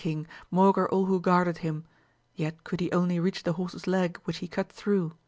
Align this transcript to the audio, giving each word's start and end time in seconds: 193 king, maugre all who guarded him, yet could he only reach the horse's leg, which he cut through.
193 0.03 0.23
king, 0.23 0.45
maugre 0.49 0.89
all 0.89 1.05
who 1.05 1.21
guarded 1.21 1.59
him, 1.59 1.83
yet 2.33 2.63
could 2.63 2.79
he 2.79 2.91
only 2.91 3.19
reach 3.19 3.43
the 3.43 3.53
horse's 3.53 3.85
leg, 3.85 4.19
which 4.23 4.37
he 4.37 4.47
cut 4.47 4.71
through. 4.71 5.13